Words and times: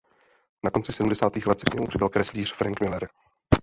Na 0.63 0.71
konci 0.71 0.93
sedmdesátých 0.93 1.47
let 1.47 1.59
se 1.59 1.65
k 1.65 1.73
němu 1.73 1.87
přidal 1.87 2.09
kreslíř 2.09 2.53
Frank 2.53 2.81
Miller. 2.81 3.07